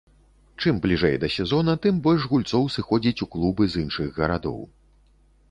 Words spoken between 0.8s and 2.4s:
бліжэй да сезона, тым больш